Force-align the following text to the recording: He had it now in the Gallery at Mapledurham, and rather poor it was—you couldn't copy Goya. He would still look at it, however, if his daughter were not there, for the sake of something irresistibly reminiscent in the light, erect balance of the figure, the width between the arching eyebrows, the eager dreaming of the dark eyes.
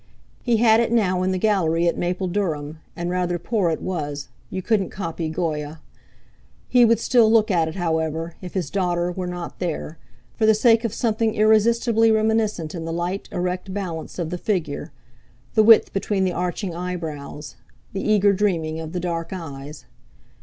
He 0.41 0.57
had 0.57 0.79
it 0.79 0.91
now 0.91 1.21
in 1.21 1.31
the 1.31 1.37
Gallery 1.37 1.87
at 1.87 1.95
Mapledurham, 1.95 2.79
and 2.95 3.11
rather 3.11 3.37
poor 3.37 3.69
it 3.69 3.83
was—you 3.83 4.63
couldn't 4.63 4.89
copy 4.89 5.29
Goya. 5.29 5.79
He 6.67 6.83
would 6.83 6.97
still 6.97 7.31
look 7.31 7.51
at 7.51 7.67
it, 7.67 7.75
however, 7.75 8.33
if 8.41 8.55
his 8.55 8.71
daughter 8.71 9.11
were 9.11 9.27
not 9.27 9.59
there, 9.59 9.99
for 10.33 10.47
the 10.47 10.55
sake 10.55 10.83
of 10.83 10.91
something 10.91 11.35
irresistibly 11.35 12.11
reminiscent 12.11 12.73
in 12.73 12.83
the 12.83 12.91
light, 12.91 13.29
erect 13.31 13.75
balance 13.75 14.17
of 14.17 14.31
the 14.31 14.39
figure, 14.39 14.91
the 15.53 15.61
width 15.61 15.93
between 15.93 16.23
the 16.23 16.33
arching 16.33 16.73
eyebrows, 16.73 17.57
the 17.93 18.01
eager 18.01 18.33
dreaming 18.33 18.79
of 18.79 18.93
the 18.93 18.99
dark 18.99 19.29
eyes. 19.31 19.85